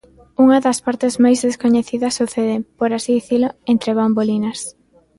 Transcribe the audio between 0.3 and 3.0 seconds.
Unha das partes máis descoñecidas sucede, por